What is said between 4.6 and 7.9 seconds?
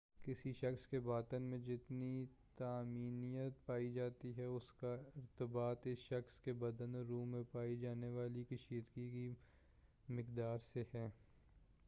کا ارتباط اس شخص کے بدن اور روح میں پائی